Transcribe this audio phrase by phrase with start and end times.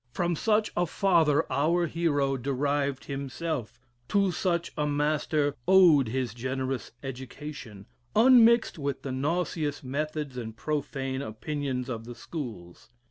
[0.13, 6.33] From such a father our hero derived him self; to such a master owed his
[6.33, 7.85] generous education,
[8.15, 12.89] unmixed with the nauseous methods and profane opinions of the schools.